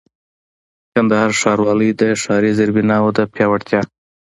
[0.93, 3.81] کندهار ښاروالۍ د ښاري زېربناوو د پياوړتيا